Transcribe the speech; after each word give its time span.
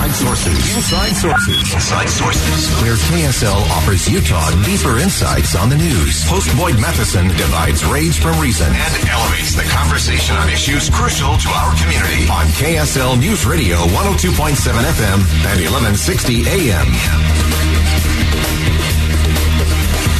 Inside 0.00 0.16
Sources. 0.16 0.76
Inside 0.76 1.12
Sources. 1.12 1.74
Inside 1.74 2.08
Sources. 2.08 2.70
Where 2.80 2.96
KSL 2.96 3.60
offers 3.76 4.08
Utah 4.08 4.50
deeper 4.64 4.98
insights 4.98 5.54
on 5.54 5.68
the 5.68 5.76
news. 5.76 6.24
Host 6.24 6.48
Boyd 6.56 6.80
Matheson 6.80 7.28
divides 7.28 7.84
rage 7.84 8.18
from 8.18 8.40
reason 8.40 8.66
and 8.66 9.08
elevates 9.10 9.54
the 9.54 9.68
conversation 9.68 10.36
on 10.36 10.48
issues 10.48 10.88
crucial 10.88 11.36
to 11.36 11.48
our 11.50 11.76
community. 11.76 12.24
On 12.32 12.46
KSL 12.56 13.20
News 13.20 13.44
Radio 13.44 13.76
102.7 13.76 14.56
FM 14.72 15.20
and 15.44 15.60
1160 15.68 16.48
AM. 16.48 16.86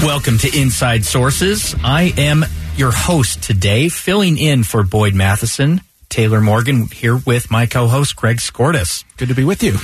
Welcome 0.04 0.36
to 0.44 0.60
Inside 0.60 1.06
Sources. 1.06 1.74
I 1.82 2.12
am 2.18 2.44
your 2.76 2.92
host 2.92 3.42
today, 3.42 3.88
filling 3.88 4.36
in 4.36 4.62
for 4.62 4.82
Boyd 4.82 5.14
Matheson. 5.14 5.80
Taylor 6.10 6.40
Morgan 6.40 6.88
here 6.88 7.16
with 7.16 7.50
my 7.50 7.66
co-host 7.66 8.16
Greg 8.16 8.38
Skordas. 8.38 9.04
Good 9.16 9.28
to 9.28 9.34
be 9.34 9.44
with 9.44 9.62
you. 9.62 9.78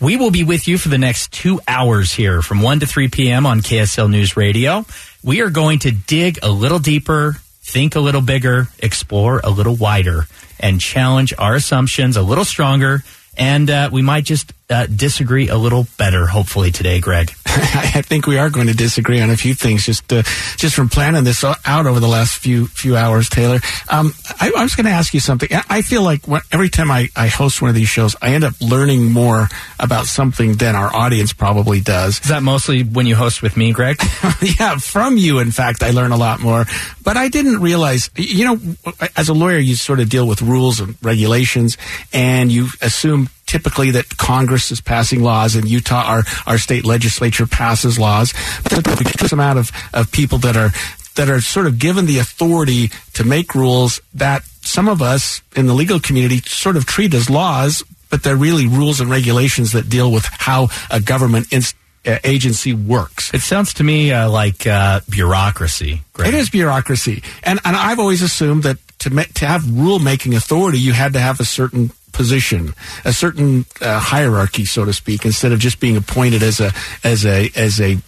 We 0.00 0.16
will 0.16 0.30
be 0.30 0.44
with 0.44 0.66
you 0.66 0.78
for 0.78 0.88
the 0.88 0.98
next 0.98 1.32
two 1.32 1.60
hours 1.68 2.12
here 2.12 2.40
from 2.40 2.62
1 2.62 2.80
to 2.80 2.86
3 2.86 3.08
p.m. 3.08 3.46
on 3.46 3.60
KSL 3.60 4.10
News 4.10 4.36
Radio. 4.36 4.86
We 5.22 5.42
are 5.42 5.50
going 5.50 5.80
to 5.80 5.90
dig 5.90 6.38
a 6.42 6.50
little 6.50 6.78
deeper, 6.78 7.36
think 7.60 7.94
a 7.94 8.00
little 8.00 8.20
bigger, 8.20 8.68
explore 8.78 9.40
a 9.42 9.50
little 9.50 9.76
wider, 9.76 10.26
and 10.58 10.80
challenge 10.80 11.34
our 11.36 11.54
assumptions 11.56 12.16
a 12.16 12.22
little 12.22 12.44
stronger. 12.44 13.02
And 13.36 13.68
uh, 13.68 13.90
we 13.92 14.02
might 14.02 14.24
just 14.24 14.52
uh, 14.70 14.86
disagree 14.86 15.48
a 15.48 15.56
little 15.56 15.86
better, 15.98 16.26
hopefully 16.26 16.70
today, 16.70 17.00
Greg. 17.00 17.32
I 17.54 18.00
think 18.00 18.26
we 18.26 18.38
are 18.38 18.48
going 18.48 18.68
to 18.68 18.74
disagree 18.74 19.20
on 19.20 19.28
a 19.28 19.36
few 19.36 19.52
things 19.52 19.84
just 19.84 20.10
uh, 20.10 20.22
just 20.56 20.74
from 20.74 20.88
planning 20.88 21.24
this 21.24 21.44
out 21.44 21.86
over 21.86 22.00
the 22.00 22.08
last 22.08 22.38
few 22.38 22.66
few 22.68 22.96
hours, 22.96 23.28
Taylor. 23.28 23.60
Um, 23.90 24.14
I, 24.40 24.52
I, 24.56 24.62
was 24.62 24.74
going 24.74 24.86
to 24.86 24.92
ask 24.92 25.12
you 25.12 25.20
something. 25.20 25.50
I 25.68 25.82
feel 25.82 26.02
like 26.02 26.26
when, 26.26 26.40
every 26.50 26.70
time 26.70 26.90
I, 26.90 27.10
I 27.14 27.26
host 27.26 27.60
one 27.60 27.68
of 27.68 27.74
these 27.74 27.88
shows, 27.88 28.16
I 28.22 28.32
end 28.32 28.44
up 28.44 28.54
learning 28.62 29.12
more 29.12 29.48
about 29.78 30.06
something 30.06 30.54
than 30.54 30.74
our 30.74 30.94
audience 30.94 31.34
probably 31.34 31.80
does. 31.80 32.20
Is 32.20 32.30
that 32.30 32.42
mostly 32.42 32.82
when 32.82 33.04
you 33.06 33.16
host 33.16 33.42
with 33.42 33.56
me, 33.56 33.72
Greg? 33.72 33.96
yeah, 34.58 34.78
from 34.78 35.18
you, 35.18 35.38
in 35.40 35.50
fact, 35.50 35.82
I 35.82 35.90
learn 35.90 36.12
a 36.12 36.16
lot 36.16 36.40
more. 36.40 36.64
But 37.02 37.18
I 37.18 37.28
didn't 37.28 37.60
realize, 37.60 38.08
you 38.16 38.46
know, 38.46 38.92
as 39.14 39.28
a 39.28 39.34
lawyer, 39.34 39.58
you 39.58 39.74
sort 39.74 40.00
of 40.00 40.08
deal 40.08 40.26
with 40.26 40.40
rules 40.40 40.80
and 40.80 40.96
regulations, 41.02 41.76
and 42.14 42.50
you 42.50 42.68
assume 42.80 43.28
typically 43.52 43.90
that 43.90 44.16
Congress 44.16 44.70
is 44.70 44.80
passing 44.80 45.22
laws 45.22 45.54
and 45.54 45.68
Utah, 45.68 46.04
our, 46.06 46.22
our 46.46 46.56
state 46.56 46.86
legislature 46.86 47.46
passes 47.46 47.98
laws. 47.98 48.32
But 48.62 48.72
there's 48.72 48.78
a 48.78 49.04
tremendous 49.04 49.32
amount 49.32 49.58
of, 49.58 49.70
of 49.92 50.10
people 50.10 50.38
that 50.38 50.56
are 50.56 50.70
that 51.16 51.28
are 51.28 51.42
sort 51.42 51.66
of 51.66 51.78
given 51.78 52.06
the 52.06 52.18
authority 52.18 52.88
to 53.12 53.22
make 53.22 53.54
rules 53.54 54.00
that 54.14 54.42
some 54.62 54.88
of 54.88 55.02
us 55.02 55.42
in 55.54 55.66
the 55.66 55.74
legal 55.74 56.00
community 56.00 56.38
sort 56.46 56.78
of 56.78 56.86
treat 56.86 57.12
as 57.12 57.28
laws, 57.28 57.84
but 58.08 58.22
they're 58.22 58.34
really 58.34 58.66
rules 58.66 58.98
and 58.98 59.10
regulations 59.10 59.72
that 59.72 59.90
deal 59.90 60.10
with 60.10 60.24
how 60.24 60.68
a 60.90 61.00
government 61.00 61.52
inst- 61.52 61.76
uh, 62.06 62.16
agency 62.24 62.72
works. 62.72 63.32
It 63.34 63.42
sounds 63.42 63.74
to 63.74 63.84
me 63.84 64.10
uh, 64.10 64.30
like 64.30 64.66
uh, 64.66 65.00
bureaucracy. 65.10 66.00
Greg. 66.14 66.28
It 66.28 66.34
is 66.34 66.48
bureaucracy, 66.48 67.22
and 67.44 67.60
and 67.64 67.76
I've 67.76 67.98
always 67.98 68.22
assumed 68.22 68.62
that 68.62 68.78
to 69.00 69.10
ma- 69.10 69.30
to 69.34 69.46
have 69.46 69.70
rule 69.70 69.98
making 69.98 70.34
authority, 70.34 70.78
you 70.78 70.94
had 70.94 71.12
to 71.12 71.20
have 71.20 71.38
a 71.40 71.44
certain 71.44 71.90
position, 72.12 72.74
a 73.04 73.12
certain 73.12 73.64
uh, 73.80 73.98
hierarchy, 73.98 74.64
so 74.64 74.84
to 74.84 74.92
speak, 74.92 75.24
instead 75.24 75.52
of 75.52 75.58
just 75.58 75.80
being 75.80 75.96
appointed 75.96 76.42
as 76.42 76.60
a 76.60 76.72
as 77.04 77.24
a 77.26 77.50
as 77.56 77.80
a 77.80 77.98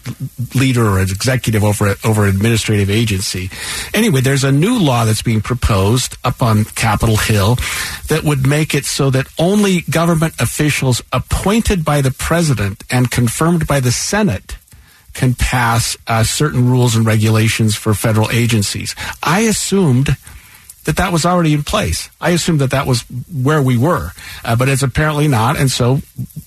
leader 0.54 0.84
or 0.84 0.98
an 0.98 1.10
executive 1.10 1.64
over 1.64 1.88
a, 1.88 1.96
over 2.04 2.24
an 2.24 2.34
administrative 2.34 2.90
agency. 2.90 3.50
Anyway, 3.92 4.20
there's 4.20 4.44
a 4.44 4.52
new 4.52 4.78
law 4.78 5.04
that's 5.04 5.22
being 5.22 5.40
proposed 5.40 6.16
up 6.24 6.42
on 6.42 6.64
Capitol 6.64 7.16
Hill 7.16 7.56
that 8.08 8.22
would 8.24 8.46
make 8.46 8.74
it 8.74 8.84
so 8.84 9.10
that 9.10 9.26
only 9.38 9.82
government 9.82 10.34
officials 10.40 11.02
appointed 11.12 11.84
by 11.84 12.00
the 12.00 12.10
president 12.10 12.84
and 12.90 13.10
confirmed 13.10 13.66
by 13.66 13.80
the 13.80 13.92
Senate 13.92 14.56
can 15.14 15.34
pass 15.34 15.96
uh, 16.06 16.24
certain 16.24 16.68
rules 16.68 16.96
and 16.96 17.06
regulations 17.06 17.74
for 17.76 17.94
federal 17.94 18.30
agencies. 18.30 18.94
I 19.22 19.40
assumed 19.40 20.16
that 20.84 20.96
that 20.96 21.12
was 21.12 21.24
already 21.24 21.54
in 21.54 21.62
place. 21.62 22.10
I 22.20 22.30
assumed 22.30 22.60
that 22.60 22.70
that 22.70 22.86
was 22.86 23.02
where 23.32 23.62
we 23.62 23.76
were, 23.76 24.10
uh, 24.44 24.56
but 24.56 24.68
it's 24.68 24.82
apparently 24.82 25.28
not. 25.28 25.56
And 25.58 25.70
so 25.70 26.00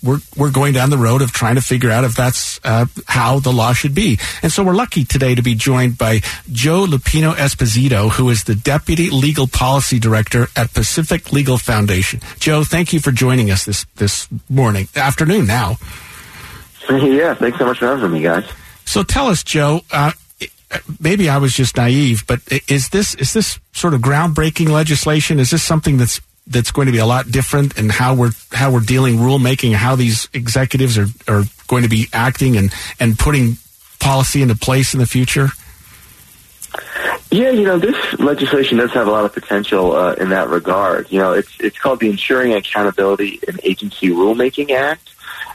we're 0.03 0.19
we're 0.35 0.51
going 0.51 0.73
down 0.73 0.89
the 0.89 0.97
road 0.97 1.21
of 1.21 1.31
trying 1.31 1.55
to 1.55 1.61
figure 1.61 1.91
out 1.91 2.03
if 2.03 2.15
that's 2.15 2.59
uh, 2.63 2.85
how 3.05 3.39
the 3.39 3.51
law 3.51 3.73
should 3.73 3.95
be. 3.95 4.19
And 4.41 4.51
so 4.51 4.63
we're 4.63 4.75
lucky 4.75 5.03
today 5.03 5.35
to 5.35 5.41
be 5.41 5.55
joined 5.55 5.97
by 5.97 6.21
Joe 6.51 6.85
Luppino 6.85 7.33
Esposito, 7.33 8.11
who 8.11 8.29
is 8.29 8.43
the 8.43 8.55
deputy 8.55 9.09
legal 9.09 9.47
policy 9.47 9.99
director 9.99 10.47
at 10.55 10.73
Pacific 10.73 11.31
Legal 11.31 11.57
Foundation. 11.57 12.21
Joe, 12.39 12.63
thank 12.63 12.93
you 12.93 12.99
for 12.99 13.11
joining 13.11 13.51
us 13.51 13.65
this 13.65 13.85
this 13.95 14.27
morning, 14.49 14.87
afternoon 14.95 15.47
now. 15.47 15.77
Yeah, 16.89 17.33
thanks 17.33 17.57
so 17.57 17.65
much 17.65 17.79
for 17.79 17.87
having 17.87 18.13
me, 18.13 18.21
guys. 18.21 18.45
So 18.85 19.03
tell 19.03 19.27
us, 19.27 19.43
Joe. 19.43 19.81
Uh, 19.91 20.13
maybe 20.99 21.29
I 21.29 21.37
was 21.37 21.53
just 21.53 21.77
naive, 21.77 22.25
but 22.27 22.39
is 22.67 22.89
this 22.89 23.15
is 23.15 23.33
this 23.33 23.59
sort 23.73 23.93
of 23.93 24.01
groundbreaking 24.01 24.69
legislation? 24.69 25.39
Is 25.39 25.51
this 25.51 25.63
something 25.63 25.97
that's 25.97 26.21
that's 26.47 26.71
going 26.71 26.85
to 26.85 26.91
be 26.91 26.97
a 26.97 27.05
lot 27.05 27.29
different 27.29 27.77
in 27.77 27.89
how 27.89 28.15
we're 28.15 28.31
how 28.51 28.71
we're 28.71 28.79
dealing 28.79 29.17
rulemaking, 29.17 29.73
how 29.73 29.95
these 29.95 30.29
executives 30.33 30.97
are, 30.97 31.07
are 31.27 31.43
going 31.67 31.83
to 31.83 31.89
be 31.89 32.07
acting 32.13 32.57
and, 32.57 32.73
and 32.99 33.19
putting 33.19 33.57
policy 33.99 34.41
into 34.41 34.55
place 34.55 34.93
in 34.93 34.99
the 34.99 35.05
future? 35.05 35.49
Yeah, 37.29 37.49
you 37.49 37.63
know, 37.63 37.77
this 37.77 38.19
legislation 38.19 38.77
does 38.77 38.93
have 38.93 39.07
a 39.07 39.11
lot 39.11 39.25
of 39.25 39.33
potential 39.33 39.93
uh, 39.93 40.13
in 40.13 40.29
that 40.29 40.47
regard. 40.47 41.11
You 41.11 41.19
know, 41.19 41.33
it's 41.33 41.59
it's 41.59 41.77
called 41.77 41.99
the 41.99 42.09
Ensuring 42.09 42.53
Accountability 42.53 43.39
in 43.47 43.59
Agency 43.63 44.07
Rulemaking 44.07 44.71
Act, 44.71 45.09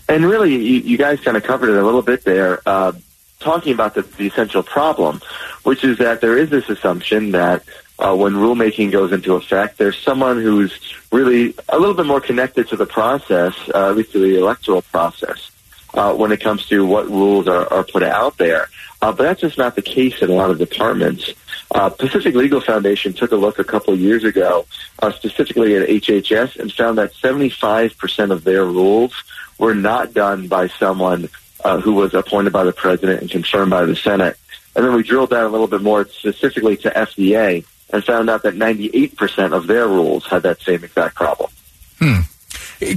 and 0.09 0.27
really, 0.27 0.53
you, 0.55 0.81
you 0.81 0.99
guys 0.99 1.21
kind 1.21 1.37
of 1.37 1.43
covered 1.43 1.71
it 1.71 1.77
a 1.77 1.85
little 1.85 2.03
bit 2.03 2.25
there. 2.25 2.61
Uh, 2.67 2.93
talking 3.43 3.73
about 3.73 3.95
the, 3.95 4.03
the 4.03 4.27
essential 4.27 4.63
problem, 4.63 5.21
which 5.65 5.85
is 5.85 5.99
that 5.99 6.21
there 6.21 6.39
is 6.39 6.51
this 6.51 6.69
assumption 6.69 7.33
that 7.33 7.65
uh, 7.99 8.15
when 8.15 8.35
rulemaking 8.35 8.91
goes 8.91 9.13
into 9.13 9.35
effect, 9.35 9.79
there's 9.79 9.99
someone 9.99 10.41
who's 10.41 10.79
really 11.13 11.55
a 11.69 11.79
little 11.79 11.95
bit 11.95 12.07
more 12.07 12.21
connected 12.21 12.69
to 12.69 12.77
the 12.77 12.87
process, 12.87 13.55
uh, 13.75 13.91
at 13.91 13.97
least 13.97 14.13
to 14.13 14.19
the 14.19 14.39
electoral 14.39 14.83
process, 14.83 15.51
uh, 15.95 16.13
when 16.15 16.33
it 16.33 16.41
comes 16.41 16.67
to 16.67 16.85
what 16.85 17.09
rules 17.09 17.47
are, 17.47 17.71
are 17.73 17.85
put 17.85 18.03
out 18.03 18.37
there. 18.39 18.69
Uh, 19.01 19.13
but 19.13 19.25
that's 19.25 19.41
just 19.41 19.59
not 19.59 19.75
the 19.77 19.83
case 19.83 20.23
in 20.23 20.31
a 20.31 20.35
lot 20.35 20.51
of 20.51 20.59
departments. 20.59 21.33
Uh, 21.75 21.89
Pacific 21.89 22.35
Legal 22.35 22.61
Foundation 22.61 23.13
took 23.13 23.33
a 23.33 23.37
look 23.37 23.59
a 23.59 23.65
couple 23.65 23.95
years 23.97 24.25
ago, 24.25 24.67
uh, 25.01 25.11
specifically 25.13 25.77
at 25.77 25.89
HHS, 25.89 26.57
and 26.57 26.73
found 26.73 26.99
that 26.99 27.13
75% 27.15 28.31
of 28.31 28.45
their 28.45 28.65
rules 28.65 29.13
were 29.59 29.75
not 29.75 30.13
done 30.13 30.49
by 30.49 30.69
someone 30.69 31.29
uh, 31.65 31.81
who 31.81 31.95
was 31.95 32.15
appointed 32.15 32.53
by 32.53 32.65
the 32.65 32.73
president 32.73 33.21
and 33.21 33.31
confirmed 33.31 33.71
by 33.71 33.85
the 33.85 33.97
Senate. 33.97 34.37
And 34.75 34.85
then 34.85 34.95
we 34.95 35.03
drilled 35.03 35.31
down 35.31 35.45
a 35.45 35.49
little 35.49 35.67
bit 35.67 35.83
more 35.83 36.07
specifically 36.07 36.77
to 36.79 36.91
FDA 36.91 37.65
and 37.91 38.05
found 38.05 38.31
out 38.31 38.43
that 38.45 38.55
98% 38.55 39.53
of 39.53 39.67
their 39.67 39.87
rules 39.87 40.27
had 40.27 40.43
that 40.45 40.61
same 40.63 40.83
exact 40.83 41.15
problem. 41.15 41.51
Hmm. 41.99 42.21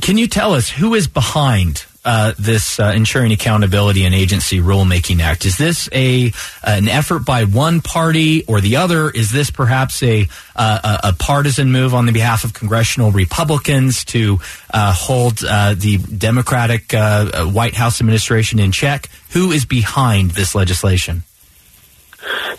Can 0.01 0.17
you 0.17 0.27
tell 0.27 0.53
us 0.53 0.69
who 0.69 0.95
is 0.95 1.07
behind 1.07 1.85
uh, 2.05 2.33
this 2.37 2.79
uh, 2.79 2.93
Ensuring 2.95 3.31
Accountability 3.31 4.05
and 4.05 4.13
Agency 4.15 4.59
Rulemaking 4.59 5.19
Act? 5.19 5.45
Is 5.45 5.57
this 5.57 5.89
a 5.91 6.31
an 6.63 6.87
effort 6.87 7.25
by 7.25 7.43
one 7.43 7.81
party 7.81 8.45
or 8.45 8.61
the 8.61 8.77
other? 8.77 9.09
Is 9.09 9.31
this 9.31 9.49
perhaps 9.49 10.01
a 10.03 10.27
uh, 10.55 10.97
a, 11.03 11.13
partisan 11.13 11.71
move 11.71 11.93
on 11.93 12.05
the 12.05 12.11
behalf 12.11 12.43
of 12.43 12.53
congressional 12.53 13.11
Republicans 13.11 14.05
to 14.05 14.39
uh, 14.73 14.93
hold 14.93 15.43
uh, 15.43 15.73
the 15.73 15.97
Democratic 15.97 16.93
uh, 16.93 17.45
White 17.45 17.73
House 17.73 17.99
administration 17.99 18.59
in 18.59 18.71
check? 18.71 19.09
Who 19.31 19.51
is 19.51 19.65
behind 19.65 20.31
this 20.31 20.55
legislation? 20.55 21.23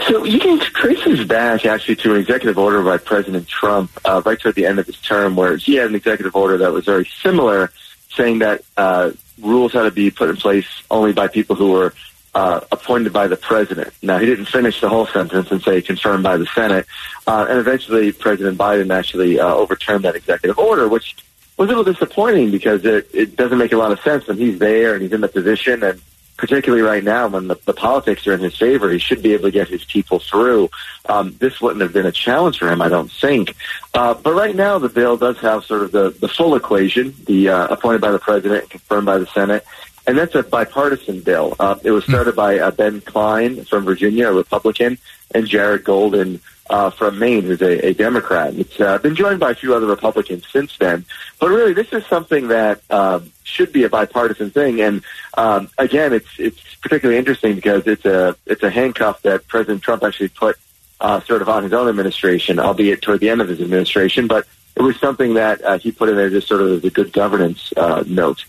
So 0.08 0.24
you 0.24 0.38
can 0.38 0.60
trace 0.60 1.04
this 1.04 1.26
back 1.26 1.66
actually 1.66 1.96
to 1.96 2.14
an 2.14 2.20
executive 2.20 2.58
order 2.58 2.82
by 2.82 2.98
President 2.98 3.48
Trump 3.48 3.90
uh, 4.04 4.22
right 4.24 4.38
toward 4.38 4.54
the 4.54 4.66
end 4.66 4.78
of 4.78 4.86
his 4.86 5.00
term, 5.00 5.34
where 5.36 5.56
he 5.56 5.74
had 5.76 5.88
an 5.88 5.94
executive 5.94 6.36
order 6.36 6.58
that 6.58 6.72
was 6.72 6.84
very 6.84 7.06
similar, 7.22 7.72
saying 8.10 8.40
that 8.40 8.62
uh, 8.76 9.10
rules 9.40 9.72
had 9.72 9.82
to 9.82 9.90
be 9.90 10.10
put 10.10 10.30
in 10.30 10.36
place 10.36 10.66
only 10.90 11.12
by 11.12 11.28
people 11.28 11.56
who 11.56 11.70
were 11.72 11.94
uh, 12.34 12.60
appointed 12.70 13.12
by 13.12 13.26
the 13.26 13.36
president. 13.36 13.92
Now 14.02 14.18
he 14.18 14.26
didn't 14.26 14.46
finish 14.46 14.80
the 14.80 14.88
whole 14.88 15.06
sentence 15.06 15.50
and 15.50 15.62
say 15.62 15.80
confirmed 15.80 16.22
by 16.22 16.36
the 16.36 16.46
Senate, 16.46 16.86
uh, 17.26 17.46
and 17.48 17.58
eventually 17.58 18.12
President 18.12 18.58
Biden 18.58 18.94
actually 18.94 19.40
uh, 19.40 19.54
overturned 19.54 20.04
that 20.04 20.16
executive 20.16 20.58
order, 20.58 20.86
which 20.86 21.16
was 21.56 21.66
a 21.66 21.74
little 21.74 21.84
disappointing 21.84 22.50
because 22.50 22.84
it, 22.84 23.08
it 23.14 23.36
doesn't 23.36 23.56
make 23.56 23.72
a 23.72 23.76
lot 23.76 23.90
of 23.90 24.00
sense 24.00 24.26
when 24.26 24.36
he's 24.36 24.58
there 24.58 24.92
and 24.92 25.02
he's 25.02 25.12
in 25.12 25.22
the 25.22 25.28
position 25.28 25.82
and 25.82 26.00
particularly 26.36 26.82
right 26.82 27.02
now 27.02 27.28
when 27.28 27.48
the, 27.48 27.56
the, 27.64 27.72
politics 27.72 28.26
are 28.26 28.34
in 28.34 28.40
his 28.40 28.56
favor, 28.56 28.90
he 28.90 28.98
should 28.98 29.22
be 29.22 29.32
able 29.32 29.44
to 29.44 29.50
get 29.50 29.68
his 29.68 29.84
people 29.84 30.18
through. 30.18 30.70
Um, 31.08 31.36
this 31.38 31.60
wouldn't 31.60 31.82
have 31.82 31.92
been 31.92 32.06
a 32.06 32.12
challenge 32.12 32.58
for 32.58 32.68
him, 32.68 32.82
I 32.82 32.88
don't 32.88 33.10
think. 33.10 33.54
Uh, 33.94 34.14
but 34.14 34.34
right 34.34 34.54
now, 34.54 34.78
the 34.78 34.88
bill 34.88 35.16
does 35.16 35.38
have 35.38 35.64
sort 35.64 35.82
of 35.82 35.92
the, 35.92 36.10
the 36.10 36.28
full 36.28 36.54
equation, 36.54 37.14
the 37.26 37.48
uh, 37.48 37.66
appointed 37.68 38.00
by 38.00 38.10
the 38.10 38.18
president 38.18 38.62
and 38.62 38.70
confirmed 38.70 39.06
by 39.06 39.18
the 39.18 39.26
Senate. 39.26 39.64
And 40.06 40.16
that's 40.16 40.34
a 40.36 40.42
bipartisan 40.42 41.20
bill. 41.20 41.56
Uh, 41.58 41.76
it 41.82 41.90
was 41.90 42.04
started 42.04 42.36
by 42.36 42.60
uh, 42.60 42.70
Ben 42.70 43.00
Cline 43.00 43.64
from 43.64 43.84
Virginia, 43.84 44.28
a 44.28 44.32
Republican, 44.32 44.98
and 45.34 45.46
Jared 45.46 45.82
Golden 45.82 46.40
uh, 46.68 46.90
from 46.90 47.18
Maine, 47.18 47.44
who's 47.44 47.62
a, 47.62 47.88
a 47.88 47.94
Democrat. 47.94 48.54
It's 48.54 48.80
uh, 48.80 48.98
been 48.98 49.14
joined 49.14 49.40
by 49.40 49.52
a 49.52 49.54
few 49.54 49.74
other 49.74 49.86
Republicans 49.86 50.46
since 50.50 50.76
then. 50.78 51.04
But 51.40 51.50
really, 51.50 51.72
this 51.72 51.92
is 51.92 52.04
something 52.06 52.48
that 52.48 52.80
um, 52.90 53.32
should 53.44 53.72
be 53.72 53.84
a 53.84 53.88
bipartisan 53.88 54.50
thing. 54.50 54.80
And 54.80 55.02
um, 55.36 55.68
again, 55.78 56.12
it's 56.12 56.28
it's 56.38 56.74
particularly 56.76 57.18
interesting 57.18 57.54
because 57.54 57.86
it's 57.86 58.04
a 58.04 58.36
it's 58.46 58.62
a 58.62 58.70
handcuff 58.70 59.22
that 59.22 59.46
President 59.48 59.82
Trump 59.82 60.02
actually 60.02 60.28
put 60.28 60.56
uh, 61.00 61.20
sort 61.20 61.42
of 61.42 61.48
on 61.48 61.62
his 61.62 61.72
own 61.72 61.88
administration, 61.88 62.58
albeit 62.58 63.02
toward 63.02 63.20
the 63.20 63.30
end 63.30 63.40
of 63.40 63.48
his 63.48 63.60
administration. 63.60 64.26
But 64.26 64.46
it 64.74 64.82
was 64.82 64.98
something 64.98 65.34
that 65.34 65.62
uh, 65.64 65.78
he 65.78 65.92
put 65.92 66.08
in 66.08 66.16
there 66.16 66.30
just 66.30 66.48
sort 66.48 66.60
of 66.60 66.70
as 66.72 66.84
a 66.84 66.90
good 66.90 67.12
governance 67.12 67.72
uh, 67.76 68.04
note. 68.06 68.44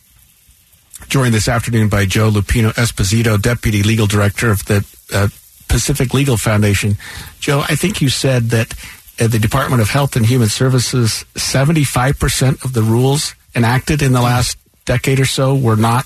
Joined 1.07 1.33
this 1.33 1.47
afternoon 1.47 1.89
by 1.89 2.05
Joe 2.05 2.31
Luppino 2.31 2.73
Esposito, 2.73 3.39
Deputy 3.39 3.83
Legal 3.83 4.07
Director 4.07 4.49
of 4.49 4.65
the 4.65 4.85
uh, 5.13 5.27
Pacific 5.67 6.13
Legal 6.13 6.37
Foundation. 6.37 6.97
Joe, 7.39 7.63
I 7.67 7.75
think 7.75 8.01
you 8.01 8.09
said 8.09 8.49
that 8.49 8.73
at 9.19 9.31
the 9.31 9.39
Department 9.39 9.81
of 9.81 9.89
Health 9.89 10.15
and 10.15 10.25
Human 10.25 10.49
Services, 10.49 11.25
75% 11.33 12.63
of 12.63 12.73
the 12.73 12.83
rules 12.83 13.35
enacted 13.55 14.01
in 14.01 14.13
the 14.13 14.21
last 14.21 14.57
decade 14.85 15.19
or 15.19 15.25
so 15.25 15.55
were 15.55 15.75
not 15.75 16.05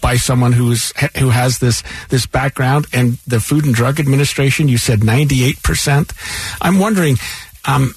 by 0.00 0.16
someone 0.16 0.52
who's 0.52 0.92
who 1.16 1.30
has 1.30 1.58
this 1.58 1.82
this 2.08 2.26
background 2.26 2.86
and 2.92 3.18
the 3.26 3.38
Food 3.38 3.64
and 3.64 3.74
Drug 3.74 4.00
Administration 4.00 4.66
you 4.66 4.76
said 4.76 5.00
98%. 5.00 6.12
I'm 6.60 6.78
wondering 6.80 7.16
um, 7.64 7.94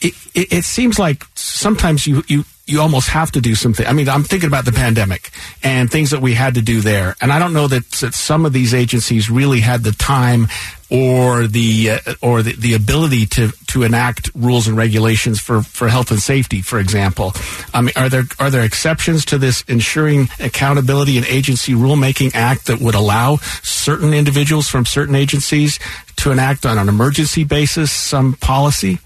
it, 0.00 0.14
it, 0.34 0.52
it 0.52 0.64
seems 0.64 0.98
like 0.98 1.24
sometimes 1.34 2.06
you 2.06 2.22
you 2.28 2.44
you 2.70 2.80
almost 2.80 3.08
have 3.08 3.32
to 3.32 3.40
do 3.40 3.54
something. 3.54 3.86
I 3.86 3.92
mean, 3.92 4.08
I'm 4.08 4.22
thinking 4.22 4.46
about 4.46 4.64
the 4.64 4.72
pandemic 4.72 5.30
and 5.62 5.90
things 5.90 6.10
that 6.10 6.20
we 6.20 6.34
had 6.34 6.54
to 6.54 6.62
do 6.62 6.80
there. 6.80 7.16
And 7.20 7.32
I 7.32 7.38
don't 7.38 7.52
know 7.52 7.66
that, 7.68 7.90
that 8.00 8.14
some 8.14 8.46
of 8.46 8.52
these 8.52 8.72
agencies 8.72 9.28
really 9.28 9.60
had 9.60 9.82
the 9.82 9.92
time 9.92 10.48
or 10.90 11.46
the 11.46 11.90
uh, 11.90 12.14
or 12.20 12.42
the, 12.42 12.52
the 12.56 12.74
ability 12.74 13.24
to 13.24 13.52
to 13.68 13.84
enact 13.84 14.30
rules 14.34 14.66
and 14.66 14.76
regulations 14.76 15.40
for, 15.40 15.62
for 15.62 15.88
health 15.88 16.10
and 16.10 16.20
safety, 16.20 16.62
for 16.62 16.78
example. 16.78 17.32
I 17.72 17.82
mean, 17.82 17.92
are 17.96 18.08
there 18.08 18.24
are 18.38 18.50
there 18.50 18.64
exceptions 18.64 19.24
to 19.26 19.38
this 19.38 19.62
ensuring 19.68 20.28
accountability 20.40 21.16
and 21.16 21.26
agency 21.26 21.72
rulemaking 21.72 22.34
act 22.34 22.66
that 22.66 22.80
would 22.80 22.96
allow 22.96 23.36
certain 23.62 24.12
individuals 24.12 24.68
from 24.68 24.84
certain 24.84 25.14
agencies 25.14 25.78
to 26.16 26.32
enact 26.32 26.66
on 26.66 26.76
an 26.76 26.88
emergency 26.88 27.44
basis 27.44 27.92
some 27.92 28.34
policy? 28.34 28.98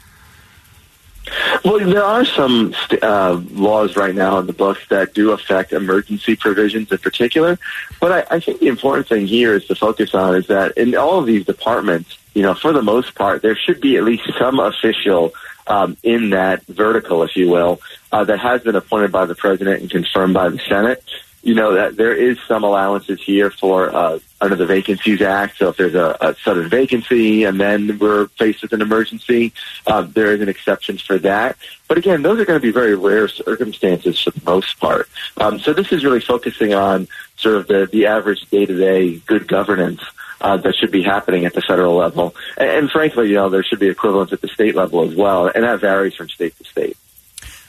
Well, 1.65 1.79
there 1.79 2.05
are 2.05 2.27
some 2.27 2.75
uh, 3.01 3.41
laws 3.53 3.97
right 3.97 4.15
now 4.15 4.39
in 4.39 4.47
the 4.47 4.53
books 4.53 4.87
that 4.91 5.15
do 5.15 5.31
affect 5.31 5.73
emergency 5.73 6.37
provisions 6.37 6.93
in 6.93 6.99
particular. 6.99 7.59
But 8.01 8.13
I, 8.31 8.37
I 8.37 8.41
think 8.41 8.61
the 8.61 8.67
important 8.67 9.09
thing 9.09 9.27
here 9.27 9.55
is 9.55 9.65
to 9.69 9.75
focus 9.75 10.15
on 10.15 10.37
is 10.37 10.47
that 10.49 10.77
in 10.77 10.95
all 10.95 11.19
of 11.19 11.25
these 11.25 11.47
departments, 11.47 12.19
you 12.35 12.43
know, 12.43 12.55
for 12.55 12.75
the 12.75 12.83
most 12.83 13.15
part, 13.15 13.41
there 13.41 13.57
should 13.57 13.81
be 13.81 13.97
at 13.97 14.05
least 14.05 14.31
some 14.39 14.61
official 14.61 15.33
um, 15.67 15.97
in 16.03 16.31
that 16.31 16.67
vertical, 16.67 17.23
if 17.23 17.35
you 17.35 17.49
will, 17.49 17.81
uh, 18.13 18.25
that 18.25 18.41
has 18.41 18.63
been 18.63 18.77
appointed 18.77 19.11
by 19.11 19.25
the 19.25 19.35
president 19.35 19.81
and 19.81 19.91
confirmed 19.91 20.35
by 20.35 20.51
the 20.51 20.59
Senate 20.69 21.03
you 21.45 21.55
know 21.55 21.75
that 21.75 21.97
there 21.97 22.15
is 22.15 22.39
some 22.49 22.65
allowances 22.65 23.23
here 23.23 23.51
for 23.51 23.95
uh, 23.95 24.19
under 24.45 24.57
the 24.57 24.67
Vacancies 24.67 25.23
Act. 25.23 25.57
So 25.57 25.71
if 25.71 25.79
there's 25.79 25.95
a, 25.95 26.17
a 26.21 26.37
sudden 26.45 26.69
vacancy 26.69 27.45
and 27.45 27.59
then 27.59 27.99
we're 27.99 28.27
faced 28.29 28.61
with 28.61 28.73
an 28.75 28.83
emergency, 28.83 29.55
uh, 29.87 30.03
there 30.03 30.33
is 30.35 30.43
an 30.43 30.51
exception 30.51 30.99
for 30.99 31.19
that. 31.21 31.57
But 31.89 31.97
again, 31.97 32.21
those 32.21 32.39
are 32.39 32.45
going 32.45 32.61
to 32.61 32.63
be 32.63 32.71
very 32.71 32.95
rare 32.95 33.27
circumstances 33.27 34.21
for 34.21 34.33
the 34.33 34.43
most 34.45 34.79
part. 34.79 35.09
Um, 35.39 35.59
so 35.61 35.73
this 35.73 35.93
is 35.93 36.05
really 36.05 36.21
focusing 36.21 36.75
on 36.75 37.09
sort 37.37 37.57
of 37.57 37.67
the, 37.67 37.89
the 37.91 38.07
average 38.07 38.43
day-to-day 38.51 39.23
good 39.27 39.49
governance. 39.49 40.03
Uh, 40.41 40.59
that 40.59 40.75
should 40.77 40.91
be 40.91 41.03
happening 41.03 41.47
at 41.47 41.55
the 41.55 41.63
federal 41.63 41.95
level, 41.95 42.35
and, 42.59 42.69
and 42.69 42.91
frankly, 42.91 43.29
you 43.29 43.35
know, 43.37 43.49
there 43.49 43.63
should 43.63 43.79
be 43.79 43.89
equivalents 43.89 44.31
at 44.31 44.43
the 44.43 44.49
state 44.49 44.75
level 44.75 45.09
as 45.09 45.15
well, 45.15 45.47
and 45.47 45.65
that 45.65 45.81
varies 45.81 46.15
from 46.15 46.29
state 46.29 46.55
to 46.59 46.65
state. 46.65 46.99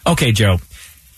Okay, 0.05 0.33
Joe, 0.33 0.55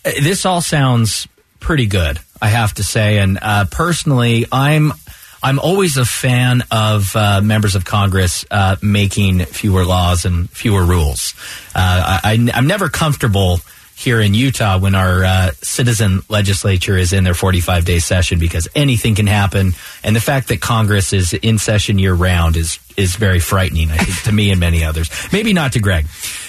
uh, 0.06 0.12
this 0.22 0.46
all 0.46 0.62
sounds 0.62 1.28
pretty 1.60 1.88
good. 1.88 2.20
I 2.42 2.48
have 2.50 2.74
to 2.76 2.84
say. 2.84 3.20
And 3.20 3.40
uh, 3.42 3.66
personally, 3.72 4.46
I'm 4.52 4.94
I'm 5.42 5.60
always 5.60 5.98
a 5.98 6.06
fan 6.06 6.64
of 6.72 7.16
uh, 7.16 7.42
members 7.42 7.76
of 7.76 7.86
Congress 7.86 8.46
uh, 8.50 8.76
making 8.82 9.46
fewer 9.46 9.86
laws 9.86 10.26
and 10.26 10.50
fewer 10.50 10.84
rules. 10.84 11.36
Uh, 11.76 12.20
I, 12.24 12.34
am 12.54 12.68
never 12.68 12.90
comfortable 12.90 13.60
here 13.98 14.22
in 14.22 14.36
Utah 14.36 14.78
when 14.78 14.94
our 14.94 15.24
uh, 15.24 15.52
citizen 15.64 16.22
legislature 16.30 16.96
is 16.96 17.14
in 17.14 17.24
their 17.24 17.34
45 17.34 17.84
day 17.84 17.98
session 17.98 18.38
because 18.38 18.68
anything 18.76 19.16
can 19.16 19.26
happen. 19.26 19.72
And 20.04 20.16
the 20.16 20.22
fact 20.22 20.50
that 20.50 20.62
Congress 20.62 21.14
is 21.14 21.34
in 21.34 21.58
session 21.58 21.98
year 21.98 22.14
round 22.14 22.58
is 22.58 22.80
is 22.96 23.16
very 23.16 23.40
frightening, 23.40 23.92
I 23.92 23.98
think, 23.98 24.24
to 24.24 24.32
me 24.32 24.52
and 24.52 24.60
many 24.60 24.84
others. 24.84 25.10
Maybe 25.32 25.54
not 25.54 25.74
to 25.74 25.80
Greg. 25.80 26.06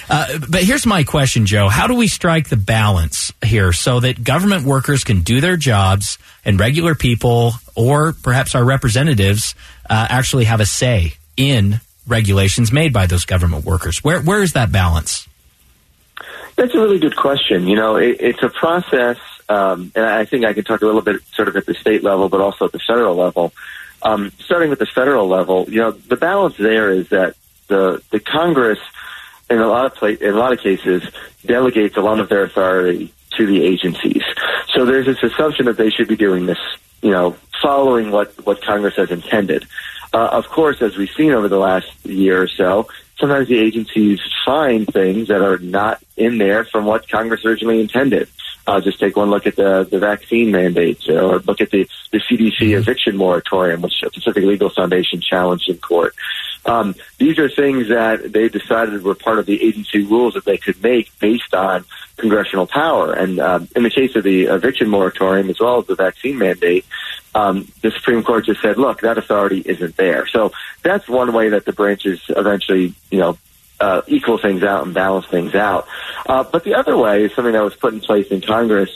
Uh, 0.09 0.39
but 0.49 0.63
here's 0.63 0.85
my 0.85 1.03
question, 1.03 1.45
Joe. 1.45 1.69
How 1.69 1.87
do 1.87 1.95
we 1.95 2.07
strike 2.07 2.49
the 2.49 2.57
balance 2.57 3.31
here 3.43 3.71
so 3.71 3.99
that 3.99 4.23
government 4.23 4.63
workers 4.63 5.03
can 5.03 5.21
do 5.21 5.41
their 5.41 5.57
jobs 5.57 6.17
and 6.45 6.59
regular 6.59 6.95
people 6.95 7.53
or 7.75 8.13
perhaps 8.13 8.55
our 8.55 8.63
representatives 8.63 9.53
uh, 9.89 10.07
actually 10.09 10.45
have 10.45 10.59
a 10.59 10.65
say 10.65 11.13
in 11.37 11.81
regulations 12.07 12.71
made 12.71 12.93
by 12.93 13.05
those 13.05 13.25
government 13.25 13.65
workers? 13.65 14.03
Where, 14.03 14.19
where 14.21 14.41
is 14.41 14.53
that 14.53 14.71
balance? 14.71 15.28
That's 16.59 16.75
a 16.75 16.79
really 16.79 16.99
good 16.99 17.15
question. 17.15 17.67
You 17.67 17.75
know, 17.75 17.95
it, 17.95 18.17
it's 18.19 18.43
a 18.43 18.49
process, 18.49 19.17
um, 19.47 19.91
and 19.95 20.05
I 20.05 20.25
think 20.25 20.45
I 20.45 20.53
can 20.53 20.63
talk 20.63 20.81
a 20.81 20.85
little 20.85 21.01
bit 21.01 21.21
sort 21.33 21.47
of 21.47 21.55
at 21.55 21.65
the 21.65 21.73
state 21.73 22.03
level, 22.03 22.29
but 22.29 22.41
also 22.41 22.65
at 22.65 22.71
the 22.71 22.79
federal 22.79 23.15
level. 23.15 23.53
Um, 24.01 24.31
starting 24.39 24.69
with 24.69 24.79
the 24.79 24.85
federal 24.85 25.27
level, 25.27 25.65
you 25.67 25.79
know, 25.79 25.91
the 25.91 26.15
balance 26.15 26.55
there 26.57 26.91
is 26.91 27.09
that 27.09 27.35
the 27.67 28.01
the 28.11 28.19
Congress– 28.19 28.79
in 29.49 29.59
a 29.59 29.67
lot 29.67 30.01
of 30.01 30.21
in 30.21 30.33
a 30.33 30.37
lot 30.37 30.53
of 30.53 30.59
cases 30.59 31.03
delegates 31.45 31.97
a 31.97 32.01
lot 32.01 32.19
of 32.19 32.29
their 32.29 32.43
authority 32.43 33.13
to 33.31 33.45
the 33.45 33.63
agencies. 33.63 34.23
So 34.73 34.85
there's 34.85 35.05
this 35.05 35.21
assumption 35.23 35.65
that 35.65 35.77
they 35.77 35.89
should 35.89 36.07
be 36.07 36.15
doing 36.15 36.45
this, 36.45 36.59
you 37.01 37.11
know, 37.11 37.35
following 37.61 38.11
what 38.11 38.33
what 38.45 38.61
Congress 38.61 38.95
has 38.95 39.11
intended. 39.11 39.65
Uh, 40.13 40.29
of 40.31 40.47
course, 40.47 40.81
as 40.81 40.97
we've 40.97 41.11
seen 41.11 41.31
over 41.31 41.47
the 41.47 41.59
last 41.59 41.87
year 42.05 42.41
or 42.41 42.47
so, 42.47 42.87
sometimes 43.19 43.47
the 43.47 43.59
agencies 43.59 44.19
find 44.45 44.87
things 44.87 45.27
that 45.27 45.41
are 45.41 45.57
not 45.57 46.01
in 46.17 46.37
there 46.37 46.63
from 46.65 46.85
what 46.85 47.09
Congress 47.09 47.45
originally 47.45 47.81
intended. 47.81 48.29
Uh, 48.65 48.79
just 48.79 48.99
take 48.99 49.15
one 49.15 49.29
look 49.29 49.47
at 49.47 49.55
the, 49.55 49.87
the 49.89 49.99
vaccine 49.99 50.51
mandates 50.51 51.09
or 51.09 51.39
look 51.39 51.59
at 51.59 51.71
the, 51.71 51.87
the 52.11 52.19
CDC 52.19 52.57
mm-hmm. 52.57 52.77
eviction 52.77 53.17
moratorium, 53.17 53.81
which 53.81 54.01
the 54.01 54.09
Pacific 54.11 54.43
Legal 54.43 54.69
Foundation 54.69 55.21
challenged 55.21 55.69
in 55.69 55.77
court. 55.77 56.13
Um, 56.65 56.95
these 57.17 57.39
are 57.39 57.49
things 57.49 57.87
that 57.89 58.31
they 58.31 58.49
decided 58.49 59.03
were 59.03 59.15
part 59.15 59.39
of 59.39 59.45
the 59.45 59.61
agency 59.61 60.03
rules 60.03 60.33
that 60.33 60.45
they 60.45 60.57
could 60.57 60.81
make 60.83 61.17
based 61.19 61.53
on 61.53 61.85
congressional 62.17 62.67
power. 62.67 63.13
And 63.13 63.39
um, 63.39 63.67
in 63.75 63.83
the 63.83 63.89
case 63.89 64.15
of 64.15 64.23
the 64.23 64.45
eviction 64.45 64.89
moratorium, 64.89 65.49
as 65.49 65.59
well 65.59 65.79
as 65.79 65.87
the 65.87 65.95
vaccine 65.95 66.37
mandate, 66.37 66.85
um, 67.33 67.71
the 67.81 67.91
Supreme 67.91 68.23
Court 68.23 68.45
just 68.45 68.61
said, 68.61 68.77
"Look, 68.77 69.01
that 69.01 69.17
authority 69.17 69.61
isn't 69.65 69.95
there." 69.97 70.27
So 70.27 70.51
that's 70.83 71.07
one 71.07 71.31
way 71.33 71.49
that 71.49 71.65
the 71.65 71.73
branches 71.73 72.21
eventually, 72.29 72.93
you 73.11 73.19
know, 73.19 73.37
uh, 73.79 74.01
equal 74.07 74.37
things 74.37 74.63
out 74.63 74.85
and 74.85 74.93
balance 74.93 75.27
things 75.27 75.55
out. 75.55 75.87
Uh, 76.25 76.43
but 76.43 76.63
the 76.63 76.75
other 76.75 76.97
way 76.97 77.25
is 77.25 77.33
something 77.33 77.53
that 77.53 77.63
was 77.63 77.75
put 77.75 77.93
in 77.93 78.01
place 78.01 78.27
in 78.27 78.41
Congress 78.41 78.89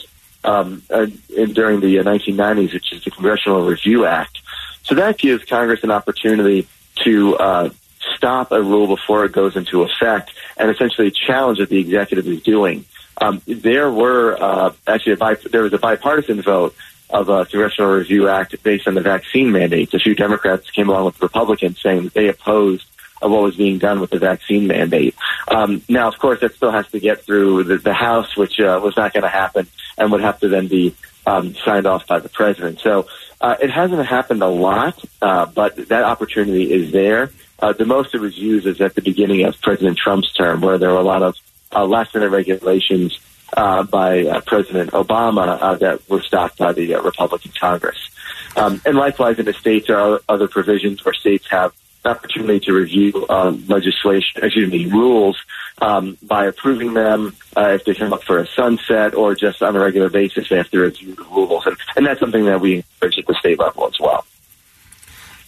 um, 0.44 0.82
uh, 0.90 1.06
in, 1.34 1.52
during 1.52 1.80
the 1.80 1.96
1990s, 1.96 2.74
which 2.74 2.92
is 2.92 3.04
the 3.04 3.10
Congressional 3.10 3.64
Review 3.64 4.04
Act. 4.04 4.38
So 4.82 4.94
that 4.96 5.16
gives 5.16 5.44
Congress 5.44 5.82
an 5.82 5.90
opportunity 5.90 6.68
to 7.02 7.36
uh, 7.36 7.70
stop 8.16 8.52
a 8.52 8.62
rule 8.62 8.86
before 8.86 9.24
it 9.24 9.32
goes 9.32 9.56
into 9.56 9.82
effect 9.82 10.30
and 10.56 10.70
essentially 10.70 11.10
challenge 11.10 11.58
what 11.58 11.68
the 11.68 11.78
executive 11.78 12.26
is 12.26 12.42
doing. 12.42 12.84
Um, 13.20 13.40
there 13.46 13.90
were 13.90 14.36
uh, 14.40 14.72
actually 14.86 15.12
a 15.12 15.16
bi- 15.16 15.36
there 15.50 15.62
was 15.62 15.72
a 15.72 15.78
bipartisan 15.78 16.42
vote 16.42 16.74
of 17.10 17.28
a 17.28 17.44
Congressional 17.46 17.92
Review 17.92 18.28
Act 18.28 18.60
based 18.62 18.88
on 18.88 18.94
the 18.94 19.00
vaccine 19.00 19.52
mandates. 19.52 19.94
A 19.94 19.98
few 19.98 20.14
Democrats 20.14 20.70
came 20.70 20.88
along 20.88 21.04
with 21.04 21.22
Republicans 21.22 21.80
saying 21.80 22.04
that 22.04 22.14
they 22.14 22.28
opposed 22.28 22.86
of 23.22 23.30
what 23.30 23.42
was 23.42 23.56
being 23.56 23.78
done 23.78 24.00
with 24.00 24.10
the 24.10 24.18
vaccine 24.18 24.66
mandate. 24.66 25.14
Um, 25.48 25.82
now, 25.88 26.08
of 26.08 26.18
course, 26.18 26.40
that 26.40 26.54
still 26.54 26.72
has 26.72 26.86
to 26.88 27.00
get 27.00 27.22
through 27.22 27.64
the, 27.64 27.78
the 27.78 27.94
House, 27.94 28.36
which 28.36 28.60
uh, 28.60 28.80
was 28.82 28.96
not 28.96 29.12
going 29.12 29.22
to 29.22 29.28
happen 29.28 29.66
and 29.96 30.10
would 30.12 30.20
have 30.20 30.40
to 30.40 30.48
then 30.48 30.66
be 30.66 30.94
um, 31.26 31.54
signed 31.54 31.86
off 31.86 32.06
by 32.06 32.18
the 32.18 32.28
president. 32.28 32.80
So 32.80 33.06
uh, 33.40 33.56
it 33.60 33.70
hasn't 33.70 34.06
happened 34.06 34.42
a 34.42 34.48
lot, 34.48 35.02
uh, 35.22 35.46
but 35.46 35.88
that 35.88 36.04
opportunity 36.04 36.72
is 36.72 36.92
there. 36.92 37.30
Uh, 37.58 37.72
the 37.72 37.86
most 37.86 38.14
it 38.14 38.20
was 38.20 38.36
used 38.36 38.66
is 38.66 38.80
at 38.80 38.94
the 38.94 39.02
beginning 39.02 39.44
of 39.44 39.60
President 39.60 39.96
Trump's 39.96 40.32
term, 40.32 40.60
where 40.60 40.78
there 40.78 40.90
were 40.90 40.98
a 40.98 41.02
lot 41.02 41.22
of 41.22 41.36
uh, 41.72 41.84
last 41.86 42.14
minute 42.14 42.30
regulations 42.30 43.18
uh, 43.56 43.82
by 43.84 44.24
uh, 44.24 44.40
President 44.40 44.90
Obama 44.90 45.58
uh, 45.60 45.74
that 45.76 46.08
were 46.08 46.22
stopped 46.22 46.58
by 46.58 46.72
the 46.72 46.94
uh, 46.94 47.02
Republican 47.02 47.52
Congress. 47.58 47.98
Um, 48.56 48.80
and 48.84 48.96
likewise, 48.96 49.38
in 49.38 49.46
the 49.46 49.52
states, 49.52 49.88
there 49.88 49.98
are 49.98 50.20
other 50.28 50.48
provisions 50.48 51.04
where 51.04 51.14
states 51.14 51.46
have 51.50 51.72
opportunity 52.04 52.60
to 52.60 52.72
review 52.72 53.26
um, 53.28 53.64
legislation, 53.68 54.44
excuse 54.44 54.70
me, 54.70 54.86
rules 54.86 55.38
um, 55.80 56.16
by 56.22 56.46
approving 56.46 56.94
them 56.94 57.36
uh, 57.56 57.70
if 57.70 57.84
they 57.84 57.94
come 57.94 58.12
up 58.12 58.22
for 58.22 58.38
a 58.38 58.46
sunset 58.46 59.14
or 59.14 59.34
just 59.34 59.62
on 59.62 59.74
a 59.76 59.80
regular 59.80 60.08
basis 60.08 60.48
they 60.48 60.56
have 60.56 60.72
review 60.72 61.14
the 61.14 61.24
rules. 61.24 61.66
And, 61.66 61.76
and 61.96 62.06
that's 62.06 62.20
something 62.20 62.44
that 62.44 62.60
we 62.60 62.76
encourage 62.76 63.18
at 63.18 63.26
the 63.26 63.34
state 63.34 63.58
level 63.58 63.86
as 63.86 63.98
well. 63.98 64.24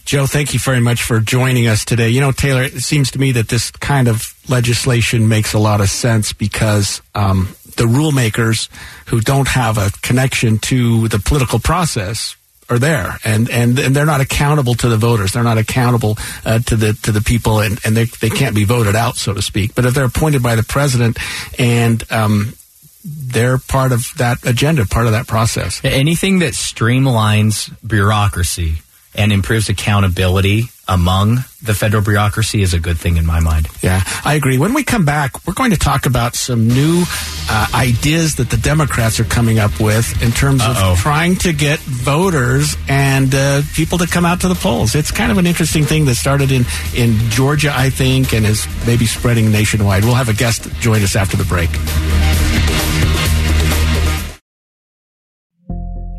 Joe, 0.05 0.25
thank 0.25 0.53
you 0.53 0.59
very 0.59 0.79
much 0.79 1.03
for 1.03 1.19
joining 1.19 1.67
us 1.67 1.83
today. 1.83 2.07
You 2.07 2.21
know, 2.21 2.31
Taylor, 2.31 2.63
it 2.63 2.79
seems 2.81 3.11
to 3.11 3.19
me 3.19 3.33
that 3.33 3.49
this 3.49 3.71
kind 3.71 4.07
of 4.07 4.33
legislation 4.47 5.27
makes 5.27 5.53
a 5.53 5.59
lot 5.59 5.81
of 5.81 5.89
sense 5.89 6.31
because 6.31 7.01
um, 7.13 7.49
the 7.75 7.83
rulemakers 7.83 8.69
who 9.07 9.19
don't 9.19 9.49
have 9.49 9.77
a 9.77 9.91
connection 10.01 10.59
to 10.59 11.09
the 11.09 11.19
political 11.19 11.59
process 11.59 12.37
are 12.69 12.79
there 12.79 13.17
and, 13.23 13.49
and, 13.49 13.79
and 13.79 13.95
they're 13.95 14.05
not 14.05 14.21
accountable 14.21 14.73
to 14.75 14.89
the 14.89 14.97
voters. 14.97 15.31
They're 15.31 15.43
not 15.43 15.57
accountable 15.57 16.17
uh, 16.45 16.59
to 16.59 16.75
the 16.75 16.93
to 17.03 17.11
the 17.11 17.21
people 17.21 17.59
and, 17.59 17.79
and 17.85 17.95
they, 17.95 18.05
they 18.05 18.29
can't 18.29 18.55
be 18.55 18.65
voted 18.65 18.95
out, 18.95 19.15
so 19.15 19.33
to 19.33 19.41
speak. 19.41 19.73
But 19.75 19.85
if 19.85 19.93
they're 19.93 20.05
appointed 20.05 20.43
by 20.43 20.55
the 20.55 20.63
president 20.63 21.17
and 21.57 22.03
um, 22.11 22.53
they're 23.05 23.57
part 23.57 23.91
of 23.91 24.11
that 24.17 24.45
agenda, 24.45 24.85
part 24.85 25.05
of 25.05 25.13
that 25.13 25.27
process. 25.27 25.79
Anything 25.83 26.39
that 26.39 26.53
streamlines 26.53 27.73
bureaucracy 27.87 28.81
and 29.17 29.31
improves 29.31 29.67
accountability 29.69 30.69
among 30.87 31.43
the 31.61 31.73
federal 31.73 32.01
bureaucracy 32.01 32.61
is 32.61 32.73
a 32.73 32.79
good 32.79 32.97
thing 32.97 33.17
in 33.17 33.25
my 33.25 33.39
mind. 33.41 33.67
Yeah, 33.81 34.01
I 34.23 34.35
agree. 34.35 34.57
When 34.57 34.73
we 34.73 34.83
come 34.83 35.03
back, 35.03 35.45
we're 35.45 35.53
going 35.53 35.71
to 35.71 35.77
talk 35.77 36.05
about 36.05 36.35
some 36.35 36.67
new 36.67 37.03
uh, 37.49 37.67
ideas 37.73 38.35
that 38.35 38.49
the 38.49 38.55
Democrats 38.57 39.19
are 39.19 39.25
coming 39.25 39.59
up 39.59 39.79
with 39.81 40.21
in 40.23 40.31
terms 40.31 40.61
Uh-oh. 40.61 40.93
of 40.93 40.99
trying 40.99 41.35
to 41.37 41.51
get 41.51 41.79
voters 41.79 42.77
and 42.87 43.33
uh, 43.35 43.61
people 43.75 43.97
to 43.97 44.07
come 44.07 44.23
out 44.23 44.41
to 44.41 44.47
the 44.47 44.55
polls. 44.55 44.95
It's 44.95 45.11
kind 45.11 45.31
of 45.31 45.37
an 45.37 45.47
interesting 45.47 45.83
thing 45.83 46.05
that 46.05 46.15
started 46.15 46.51
in, 46.51 46.63
in 46.95 47.17
Georgia, 47.31 47.73
I 47.75 47.89
think, 47.89 48.33
and 48.33 48.45
is 48.45 48.65
maybe 48.85 49.05
spreading 49.07 49.51
nationwide. 49.51 50.05
We'll 50.05 50.13
have 50.15 50.29
a 50.29 50.33
guest 50.33 50.71
join 50.79 51.01
us 51.03 51.15
after 51.17 51.35
the 51.35 51.45
break. 51.45 51.69